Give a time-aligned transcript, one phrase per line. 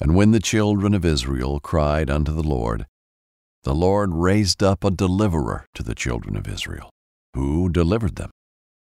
[0.00, 2.86] And when the children of Israel cried unto the Lord,
[3.62, 6.90] the Lord raised up a deliverer to the children of Israel,
[7.34, 8.30] who delivered them,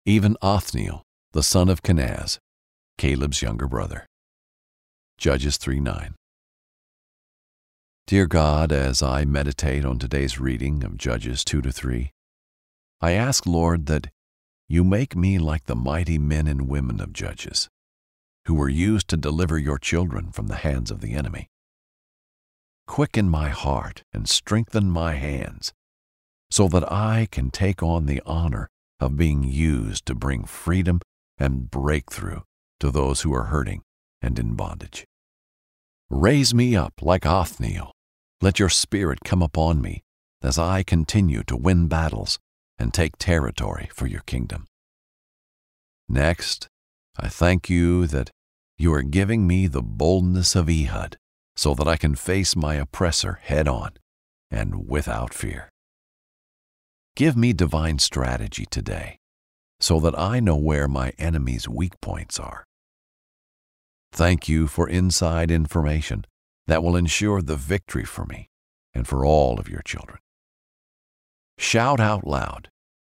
[0.05, 2.39] even Othniel, the son of Kenaz,
[2.99, 4.07] Caleb's younger brother.
[5.19, 6.15] Judges 3 9.
[8.07, 12.11] Dear God, as I meditate on today's reading of Judges 2 to 3,
[13.01, 14.09] I ask, Lord, that
[14.69, 17.69] you make me like the mighty men and women of Judges,
[18.49, 21.51] who were used to deliver your children from the hands of the enemy.
[22.87, 25.75] Quicken my heart and strengthen my hands,
[26.51, 28.71] so that I can take on the honor
[29.01, 31.03] of being used to bring freedom
[31.37, 32.41] and breakthrough
[32.81, 33.83] to those who are hurting
[34.23, 35.05] and in bondage.
[36.09, 37.93] Raise me up like Othniel.
[38.41, 40.01] Let your spirit come upon me
[40.41, 42.39] as I continue to win battles
[42.79, 44.69] and take territory for your kingdom.
[46.09, 46.67] Next,
[47.19, 48.31] I thank you that
[48.79, 51.17] you are giving me the boldness of Ehud
[51.57, 53.91] so that I can face my oppressor head on
[54.51, 55.69] and without fear.
[57.17, 59.19] Give me divine strategy today
[59.81, 62.65] so that I know where my enemy's weak points are.
[64.13, 66.25] Thank you for inside information
[66.69, 68.49] that will ensure the victory for me
[68.95, 70.19] and for all of your children.
[71.59, 72.69] Shout out loud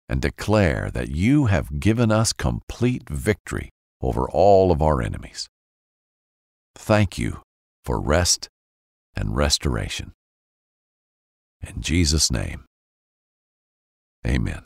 [0.07, 3.69] and declare that you have given us complete victory
[4.01, 5.47] over all of our enemies.
[6.75, 7.41] Thank you
[7.83, 8.47] for rest
[9.15, 10.13] and restoration.
[11.61, 12.65] In Jesus' name,
[14.25, 14.65] amen.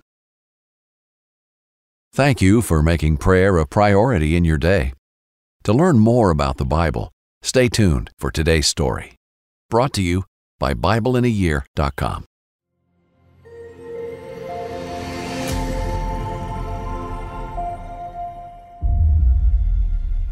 [2.14, 4.94] Thank you for making prayer a priority in your day.
[5.64, 7.12] To learn more about the Bible,
[7.42, 9.16] stay tuned for today's story.
[9.70, 10.26] Brought to you
[10.60, 12.26] by BibleInAYear.com.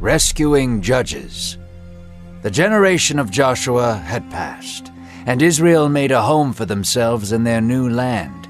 [0.01, 1.59] Rescuing Judges.
[2.41, 4.91] The generation of Joshua had passed,
[5.27, 8.47] and Israel made a home for themselves in their new land.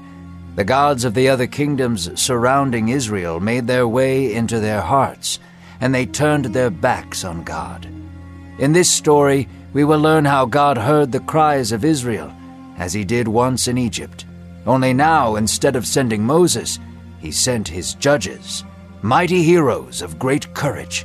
[0.56, 5.40] The gods of the other kingdoms surrounding Israel made their way into their hearts,
[5.82, 7.86] and they turned their backs on God.
[8.58, 12.32] In this story, we will learn how God heard the cries of Israel,
[12.78, 14.24] as he did once in Egypt.
[14.66, 16.78] Only now, instead of sending Moses,
[17.18, 18.64] he sent his judges,
[19.02, 21.04] mighty heroes of great courage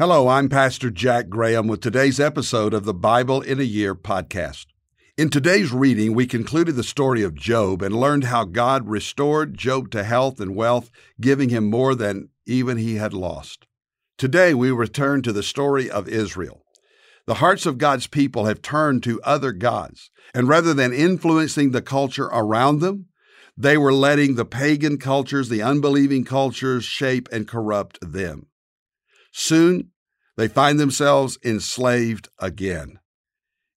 [0.00, 4.64] Hello, I'm Pastor Jack Graham with today's episode of the Bible in a Year podcast.
[5.18, 9.90] In today's reading, we concluded the story of Job and learned how God restored Job
[9.90, 10.90] to health and wealth,
[11.20, 13.66] giving him more than even he had lost.
[14.16, 16.64] Today, we return to the story of Israel.
[17.26, 21.82] The hearts of God's people have turned to other gods, and rather than influencing the
[21.82, 23.08] culture around them,
[23.54, 28.46] they were letting the pagan cultures, the unbelieving cultures, shape and corrupt them.
[29.30, 29.90] Soon,
[30.36, 32.98] they find themselves enslaved again.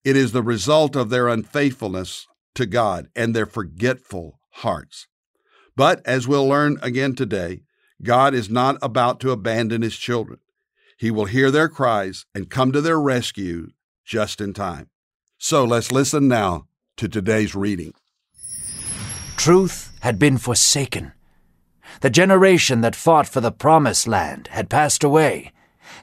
[0.04, 5.06] It is the result of their unfaithfulness to God and their forgetful hearts.
[5.76, 7.62] But as we'll learn again today,
[8.02, 10.40] God is not about to abandon his children.
[10.98, 13.70] He will hear their cries and come to their rescue
[14.04, 14.90] just in time.
[15.38, 16.66] So let's listen now
[16.96, 17.94] to today's reading.
[19.36, 21.13] Truth had been forsaken.
[22.00, 25.52] The generation that fought for the promised land had passed away.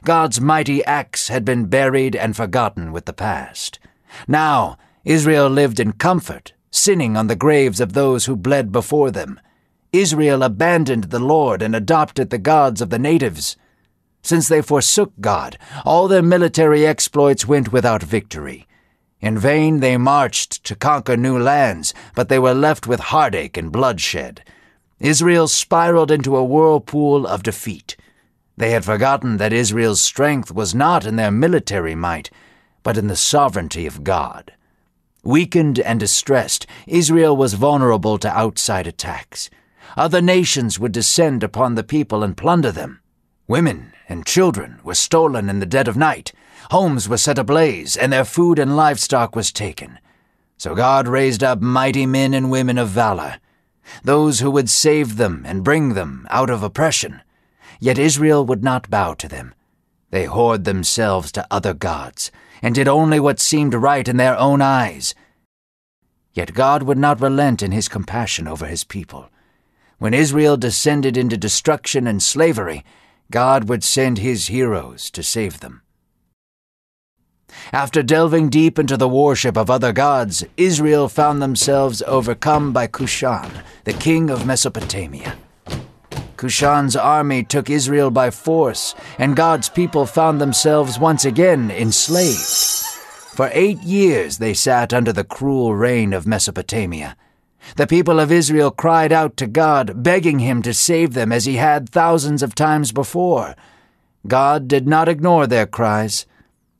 [0.04, 3.78] God's mighty acts had been buried and forgotten with the past.
[4.26, 9.40] Now, Israel lived in comfort, sinning on the graves of those who bled before them.
[9.92, 13.56] Israel abandoned the Lord and adopted the gods of the natives.
[14.22, 18.66] Since they forsook God, all their military exploits went without victory.
[19.20, 23.70] In vain they marched to conquer new lands, but they were left with heartache and
[23.70, 24.42] bloodshed.
[25.02, 27.96] Israel spiraled into a whirlpool of defeat.
[28.56, 32.30] They had forgotten that Israel's strength was not in their military might,
[32.84, 34.52] but in the sovereignty of God.
[35.24, 39.50] Weakened and distressed, Israel was vulnerable to outside attacks.
[39.96, 43.00] Other nations would descend upon the people and plunder them.
[43.48, 46.32] Women and children were stolen in the dead of night.
[46.70, 49.98] Homes were set ablaze, and their food and livestock was taken.
[50.58, 53.38] So God raised up mighty men and women of valor,
[54.04, 57.22] those who would save them and bring them out of oppression.
[57.80, 59.54] Yet Israel would not bow to them.
[60.10, 62.30] They whored themselves to other gods,
[62.62, 65.14] and did only what seemed right in their own eyes.
[66.32, 69.28] Yet God would not relent in his compassion over his people.
[69.98, 72.84] When Israel descended into destruction and slavery,
[73.30, 75.81] God would send his heroes to save them.
[77.72, 83.50] After delving deep into the worship of other gods, Israel found themselves overcome by Cushan,
[83.84, 85.36] the king of Mesopotamia.
[86.36, 92.82] Cushan's army took Israel by force, and God's people found themselves once again enslaved.
[93.36, 97.16] For eight years they sat under the cruel reign of Mesopotamia.
[97.76, 101.56] The people of Israel cried out to God, begging him to save them as he
[101.56, 103.54] had thousands of times before.
[104.26, 106.26] God did not ignore their cries.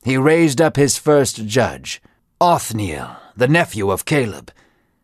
[0.03, 2.01] He raised up his first judge,
[2.41, 4.51] Othniel, the nephew of Caleb.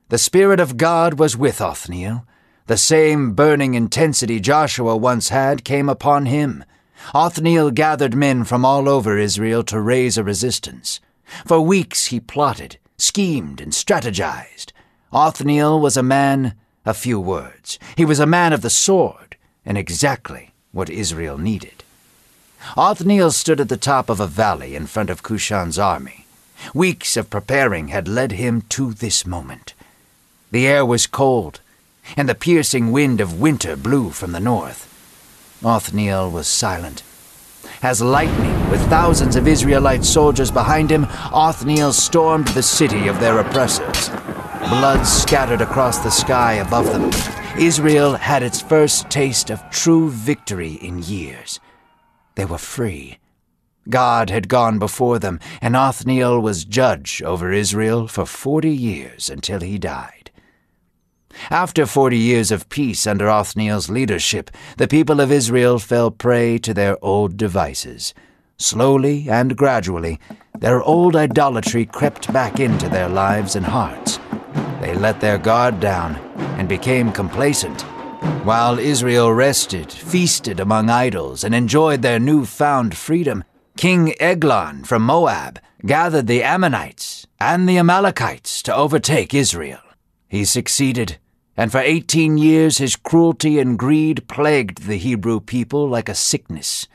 [0.10, 2.26] The Spirit of God was with Othniel.
[2.68, 6.66] The same burning intensity Joshua once had came upon him.
[7.14, 11.00] Othniel gathered men from all over Israel to raise a resistance.
[11.46, 14.74] For weeks he plotted, schemed, and strategized.
[15.14, 16.56] Othniel was a man
[16.86, 17.80] of few words.
[17.96, 21.79] He was a man of the sword, and exactly what Israel needed.
[22.78, 26.26] Othniel stood at the top of a valley in front of Cushan's army.
[26.74, 29.74] Weeks of preparing had led him to this moment.
[30.52, 31.62] The air was cold,
[32.18, 34.88] and the piercing wind of winter blew from the north.
[35.64, 37.04] Othniel was silent.
[37.82, 43.40] As lightning, with thousands of Israelite soldiers behind him, Othniel stormed the city of their
[43.40, 44.10] oppressors.
[44.70, 47.10] Blood scattered across the sky above them.
[47.58, 51.60] Israel had its first taste of true victory in years.
[52.40, 53.18] They were free.
[53.90, 59.60] God had gone before them, and Othniel was judge over Israel for forty years until
[59.60, 60.32] he died.
[61.50, 66.74] After forty years of peace under Othniel's leadership, the people of Israel fell prey to
[66.74, 68.14] their old devices.
[68.56, 70.18] Slowly and gradually,
[70.60, 74.18] their old idolatry crept back into their lives and hearts.
[74.80, 76.16] They let their guard down
[76.58, 77.84] and became complacent.
[78.44, 83.44] While Israel rested, feasted among idols, and enjoyed their new-found freedom,
[83.78, 89.82] King Eglon from Moab gathered the Ammonites and the Amalekites to overtake Israel.
[90.28, 91.18] He succeeded,
[91.56, 96.88] and for eighteen years his cruelty and greed plagued the Hebrew people like a sickness.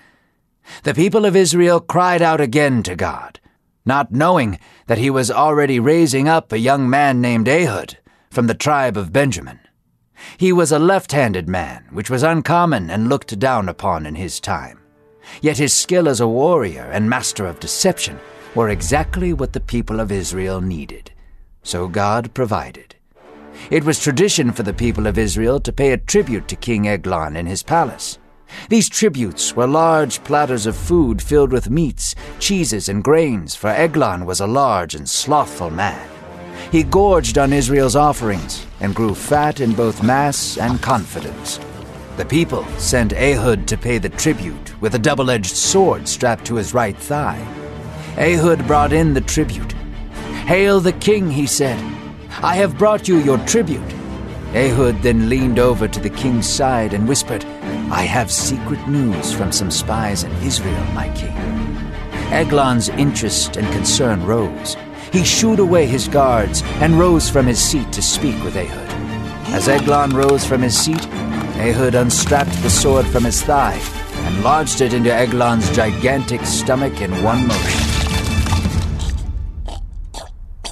[0.82, 3.38] The people of Israel cried out again to God,
[3.86, 7.98] not knowing that he was already raising up a young man named Ehud
[8.31, 9.60] from the tribe of Benjamin.
[10.38, 14.40] He was a left handed man, which was uncommon and looked down upon in his
[14.40, 14.81] time.
[15.40, 18.19] Yet his skill as a warrior and master of deception
[18.54, 21.10] were exactly what the people of Israel needed.
[21.62, 22.94] So God provided.
[23.70, 27.36] It was tradition for the people of Israel to pay a tribute to King Eglon
[27.36, 28.19] in his palace.
[28.69, 34.26] These tributes were large platters of food filled with meats, cheeses, and grains, for Eglon
[34.26, 36.08] was a large and slothful man.
[36.70, 41.58] He gorged on Israel's offerings and grew fat in both mass and confidence.
[42.19, 46.56] The people sent Ehud to pay the tribute with a double edged sword strapped to
[46.56, 47.41] his right thigh.
[48.19, 49.72] Ehud brought in the tribute.
[50.46, 51.79] Hail the king, he said.
[52.43, 53.93] I have brought you your tribute.
[54.55, 57.44] Ehud then leaned over to the king's side and whispered,
[57.91, 61.34] I have secret news from some spies in Israel, my king.
[62.31, 64.76] Eglon's interest and concern rose.
[65.14, 68.90] He shooed away his guards and rose from his seat to speak with Ehud.
[69.54, 71.06] As Eglon rose from his seat,
[71.56, 73.80] Ehud unstrapped the sword from his thigh
[74.12, 77.80] and lodged it into Eglon's gigantic stomach in one motion.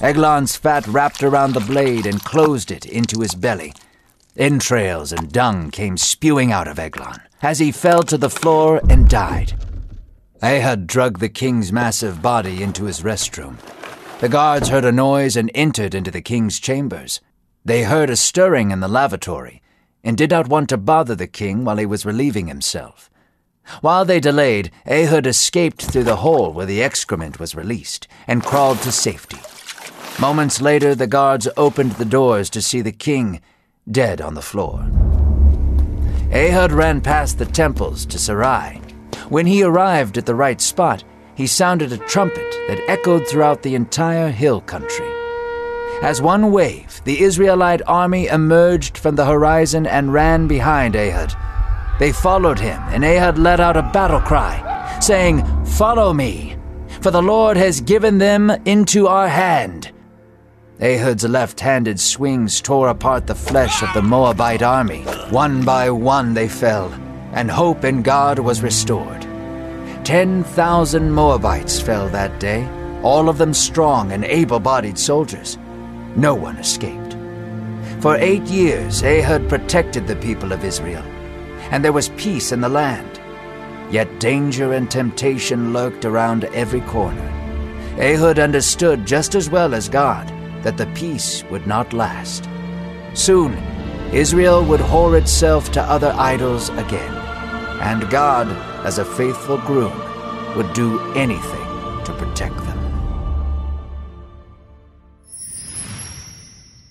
[0.01, 3.71] Eglon's fat wrapped around the blade and closed it into his belly.
[4.35, 9.07] Entrails and dung came spewing out of Eglon as he fell to the floor and
[9.07, 9.53] died.
[10.41, 13.57] Ehud dragged the king's massive body into his restroom.
[14.23, 17.19] The guards heard a noise and entered into the king's chambers.
[17.65, 19.61] They heard a stirring in the lavatory
[20.01, 23.09] and did not want to bother the king while he was relieving himself.
[23.81, 28.81] While they delayed, Ehud escaped through the hole where the excrement was released and crawled
[28.83, 29.39] to safety.
[30.21, 33.41] Moments later, the guards opened the doors to see the king
[33.91, 34.89] dead on the floor.
[36.31, 38.79] Ehud ran past the temples to Sarai.
[39.27, 41.03] When he arrived at the right spot,
[41.35, 45.11] he sounded a trumpet that echoed throughout the entire hill country.
[46.01, 51.33] As one wave, the Israelite army emerged from the horizon and ran behind Ehud.
[51.99, 56.57] They followed him, and Ehud let out a battle cry, saying, Follow me,
[57.01, 59.91] for the Lord has given them into our hand.
[60.81, 65.03] Ehud's left handed swings tore apart the flesh of the Moabite army.
[65.29, 66.91] One by one they fell,
[67.31, 69.25] and hope in God was restored.
[70.03, 72.67] Ten thousand Moabites fell that day,
[73.03, 75.57] all of them strong and able bodied soldiers.
[76.17, 77.15] No one escaped.
[78.01, 81.03] For eight years, Ehud protected the people of Israel,
[81.71, 83.21] and there was peace in the land.
[83.91, 87.29] Yet danger and temptation lurked around every corner.
[87.97, 90.27] Ehud understood just as well as God
[90.63, 92.49] that the peace would not last.
[93.13, 93.53] Soon,
[94.11, 97.13] Israel would whore itself to other idols again,
[97.81, 98.47] and God,
[98.83, 99.97] as a faithful groom,
[100.55, 101.65] would do anything
[102.03, 102.79] to protect them.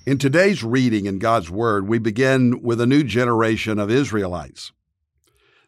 [0.05, 4.73] In today's reading in God's Word, we begin with a new generation of Israelites.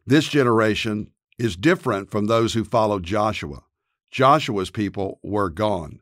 [0.04, 3.62] This generation is different from those who followed Joshua.
[4.10, 6.00] Joshua's people were gone.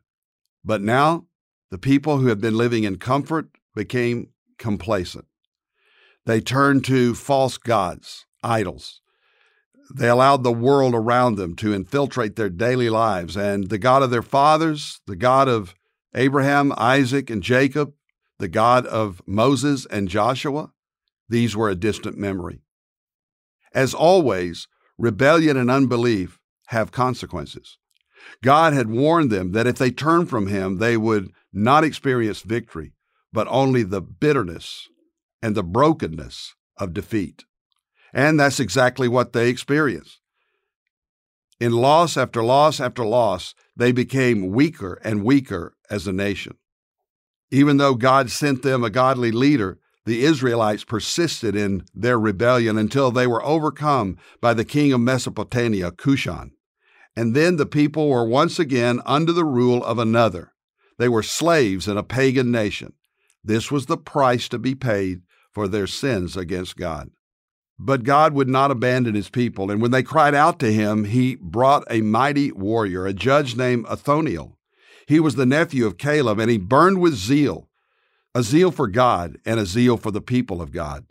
[0.65, 1.25] But now
[1.69, 5.25] the people who had been living in comfort became complacent.
[6.25, 9.01] They turned to false gods, idols.
[9.95, 14.09] They allowed the world around them to infiltrate their daily lives, and the God of
[14.09, 15.75] their fathers, the God of
[16.15, 17.93] Abraham, Isaac, and Jacob,
[18.39, 20.71] the God of Moses and Joshua,
[21.29, 22.61] these were a distant memory.
[23.73, 27.77] As always, rebellion and unbelief have consequences.
[28.41, 32.93] God had warned them that if they turned from Him, they would not experience victory,
[33.31, 34.87] but only the bitterness
[35.41, 37.45] and the brokenness of defeat.
[38.13, 40.19] And that's exactly what they experienced.
[41.59, 46.57] In loss after loss after loss, they became weaker and weaker as a nation.
[47.51, 53.11] Even though God sent them a godly leader, the Israelites persisted in their rebellion until
[53.11, 56.51] they were overcome by the king of Mesopotamia, Cushan.
[57.15, 60.53] And then the people were once again under the rule of another.
[60.97, 62.93] They were slaves in a pagan nation.
[63.43, 67.11] This was the price to be paid for their sins against God.
[67.79, 71.35] But God would not abandon his people, and when they cried out to him, he
[71.35, 74.57] brought a mighty warrior, a judge named Othniel.
[75.07, 77.69] He was the nephew of Caleb, and he burned with zeal,
[78.35, 81.05] a zeal for God and a zeal for the people of God.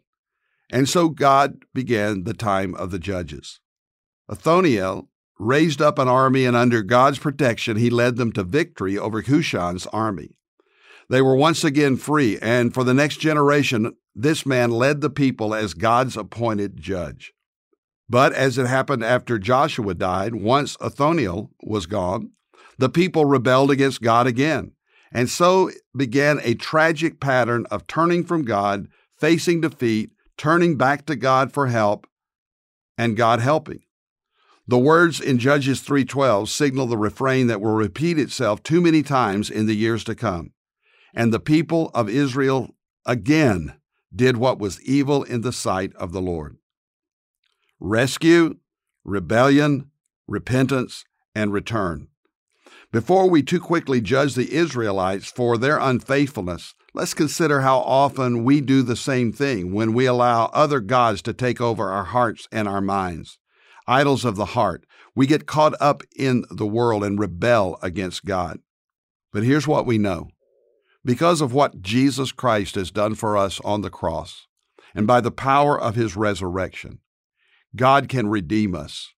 [0.70, 3.60] And so God began the time of the judges.
[4.28, 9.22] Othniel raised up an army, and under God's protection, he led them to victory over
[9.22, 10.36] Cushan's army.
[11.12, 15.54] They were once again free, and for the next generation, this man led the people
[15.54, 17.34] as God's appointed judge.
[18.08, 22.30] But as it happened after Joshua died, once Othniel was gone,
[22.78, 24.72] the people rebelled against God again.
[25.12, 31.14] And so began a tragic pattern of turning from God, facing defeat, turning back to
[31.14, 32.06] God for help,
[32.96, 33.80] and God helping.
[34.66, 39.50] The words in Judges 3:12 signal the refrain that will repeat itself too many times
[39.50, 40.52] in the years to come.
[41.14, 42.70] And the people of Israel
[43.06, 43.74] again
[44.14, 46.56] did what was evil in the sight of the Lord.
[47.80, 48.56] Rescue,
[49.04, 49.90] rebellion,
[50.26, 51.04] repentance,
[51.34, 52.08] and return.
[52.92, 58.60] Before we too quickly judge the Israelites for their unfaithfulness, let's consider how often we
[58.60, 62.68] do the same thing when we allow other gods to take over our hearts and
[62.68, 63.38] our minds
[63.86, 64.84] idols of the heart.
[65.14, 68.60] We get caught up in the world and rebel against God.
[69.32, 70.28] But here's what we know
[71.04, 74.46] because of what Jesus Christ has done for us on the cross,
[74.94, 76.98] and by the power of his resurrection,
[77.74, 79.12] God can redeem us,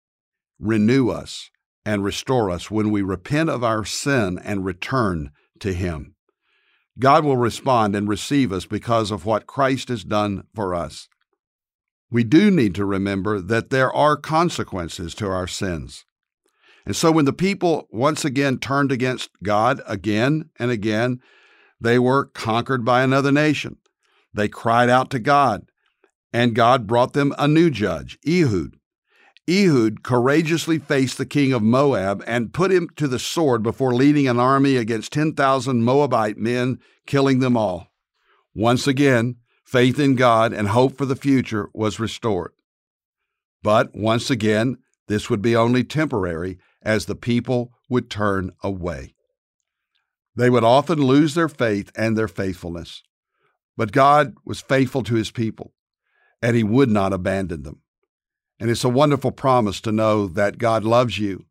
[0.59, 1.51] renew us,
[1.85, 6.15] and restore us when we repent of our sin and return to him.
[6.99, 11.09] God will respond and receive us because of what Christ has done for us
[12.13, 16.05] we do need to remember that there are consequences to our sins.
[16.85, 21.21] And so when the people once again turned against God again and again,
[21.83, 23.77] they were conquered by another nation.
[24.33, 25.71] They cried out to God,
[26.33, 28.77] and God brought them a new judge, Ehud.
[29.51, 34.29] Ehud courageously faced the king of Moab and put him to the sword before leading
[34.29, 37.89] an army against 10,000 Moabite men, killing them all.
[38.55, 42.53] Once again, faith in God and hope for the future was restored.
[43.63, 49.15] But once again, this would be only temporary as the people would turn away.
[50.35, 53.03] They would often lose their faith and their faithfulness.
[53.77, 55.73] But God was faithful to his people,
[56.41, 57.83] and he would not abandon them.
[58.59, 61.47] And it's a wonderful promise to know that God loves you,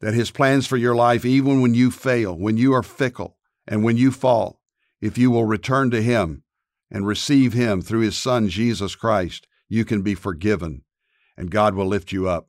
[0.00, 3.84] that his plans for your life, even when you fail, when you are fickle, and
[3.84, 4.60] when you fall,
[5.00, 6.42] if you will return to him
[6.90, 10.82] and receive him through his son, Jesus Christ, you can be forgiven,
[11.36, 12.48] and God will lift you up.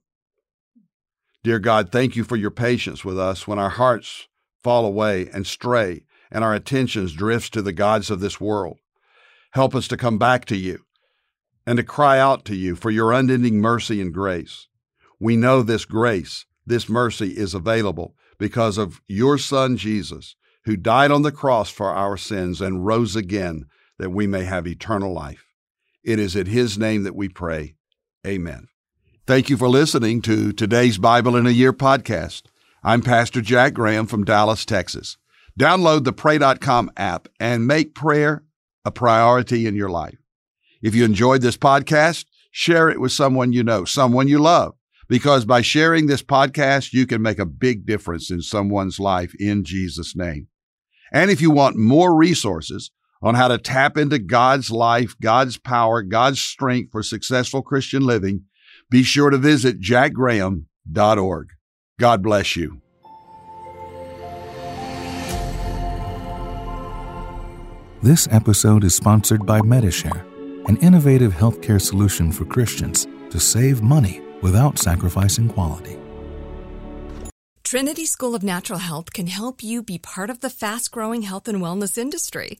[1.43, 4.27] Dear God, thank you for your patience with us when our hearts
[4.67, 8.77] fall away and stray and our attentions drifts to the gods of this world.
[9.51, 10.83] Help us to come back to you
[11.65, 14.67] and to cry out to you for your unending mercy and grace.
[15.21, 21.11] We know this grace, this mercy is available because of your Son Jesus, who died
[21.11, 25.45] on the cross for our sins and rose again that we may have eternal life.
[26.03, 27.75] It is at His name that we pray.
[28.27, 28.67] Amen.
[29.25, 32.41] Thank you for listening to today's Bible in a Year podcast.
[32.87, 35.17] I'm Pastor Jack Graham from Dallas, Texas.
[35.59, 38.45] Download the Pray.com app and make prayer
[38.85, 40.15] a priority in your life.
[40.81, 44.73] If you enjoyed this podcast, share it with someone you know, someone you love,
[45.09, 49.65] because by sharing this podcast, you can make a big difference in someone's life in
[49.65, 50.47] Jesus' name.
[51.11, 52.91] And if you want more resources
[53.21, 58.45] on how to tap into God's life, God's power, God's strength for successful Christian living,
[58.89, 61.49] be sure to visit jackgraham.org.
[61.99, 62.79] God bless you.
[68.03, 70.23] This episode is sponsored by Medi-Share,
[70.67, 75.97] an innovative healthcare solution for Christians to save money without sacrificing quality.
[77.63, 81.47] Trinity School of Natural Health can help you be part of the fast growing health
[81.47, 82.59] and wellness industry.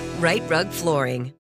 [0.21, 1.33] Rite Rug Flooring.